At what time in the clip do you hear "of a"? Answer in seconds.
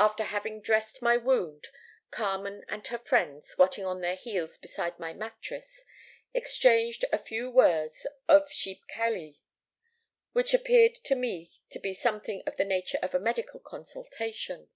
13.00-13.20